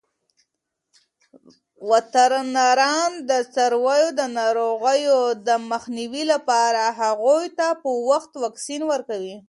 وترنران 1.89 3.11
د 3.29 3.31
څارویو 3.53 4.09
د 4.19 4.21
ناروغیو 4.39 5.19
د 5.47 5.49
مخنیوي 5.71 6.23
لپاره 6.33 6.83
هغوی 7.01 7.45
ته 7.57 7.67
په 7.81 7.89
وخت 8.09 8.31
واکسین 8.43 8.81
ورکوي. 8.91 9.35